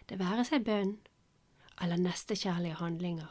det 0.09 0.19
være 0.19 0.45
seg 0.49 0.65
bønn 0.67 0.97
eller 1.81 2.01
nestekjærlige 2.01 2.79
handlinger. 2.81 3.31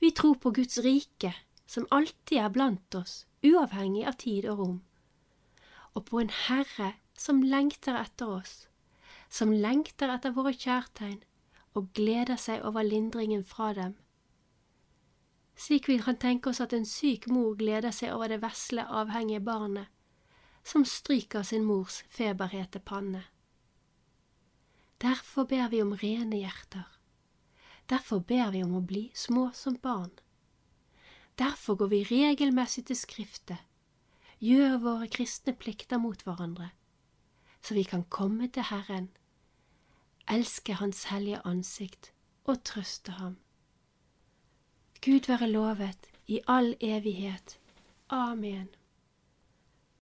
Vi 0.00 0.10
tror 0.14 0.34
på 0.34 0.52
Guds 0.54 0.78
rike, 0.84 1.34
som 1.66 1.88
alltid 1.90 2.38
er 2.38 2.52
blant 2.54 2.94
oss, 2.94 3.26
uavhengig 3.44 4.06
av 4.06 4.16
tid 4.20 4.46
og 4.48 4.58
rom, 4.62 4.76
og 5.94 6.04
på 6.06 6.20
en 6.22 6.30
Herre 6.46 6.92
som 7.18 7.42
lengter 7.42 7.98
etter 7.98 8.30
oss, 8.30 8.68
som 9.28 9.52
lengter 9.52 10.12
etter 10.14 10.32
våre 10.36 10.54
kjærtegn 10.54 11.18
og 11.76 11.90
gleder 11.94 12.38
seg 12.40 12.62
over 12.64 12.86
lindringen 12.86 13.44
fra 13.44 13.72
dem. 13.76 13.96
Slik 15.58 15.88
vi 15.90 15.98
kan 15.98 16.16
tenke 16.16 16.52
oss 16.52 16.62
at 16.62 16.72
en 16.72 16.86
syk 16.86 17.26
mor 17.34 17.56
gleder 17.58 17.90
seg 17.94 18.14
over 18.14 18.30
det 18.30 18.38
vesle, 18.44 18.84
avhengige 18.86 19.42
barnet, 19.42 19.90
som 20.64 20.84
stryker 20.84 21.42
sin 21.42 21.64
mors 21.64 22.02
feberhete 22.08 22.78
panne. 22.78 23.24
Derfor 25.00 25.44
ber 25.44 25.68
vi 25.68 25.82
om 25.82 25.94
rene 25.94 26.40
hjerter. 26.40 26.86
Derfor 27.88 28.18
ber 28.20 28.50
vi 28.50 28.62
om 28.64 28.74
å 28.74 28.84
bli 28.84 29.08
små 29.14 29.50
som 29.54 29.78
barn. 29.82 30.10
Derfor 31.38 31.78
går 31.78 31.88
vi 31.92 32.02
regelmessig 32.04 32.88
til 32.88 32.98
Skriftet, 32.98 33.62
gjør 34.42 34.78
våre 34.82 35.08
kristne 35.08 35.54
plikter 35.54 36.02
mot 36.02 36.22
hverandre, 36.26 36.72
så 37.62 37.74
vi 37.78 37.84
kan 37.86 38.02
komme 38.10 38.50
til 38.50 38.66
Herren, 38.66 39.08
elske 40.28 40.74
Hans 40.82 41.04
hellige 41.12 41.40
ansikt 41.46 42.10
og 42.44 42.64
trøste 42.64 43.14
ham. 43.20 43.38
Gud 45.04 45.30
være 45.30 45.48
lovet 45.50 46.10
i 46.26 46.40
all 46.46 46.74
evighet. 46.80 47.58
Amen. 48.10 48.68